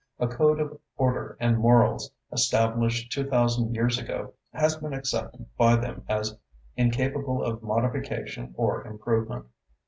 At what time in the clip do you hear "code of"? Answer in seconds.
0.27-0.79